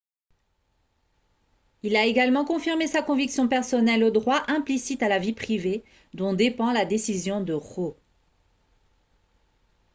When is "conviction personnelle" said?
3.03-4.03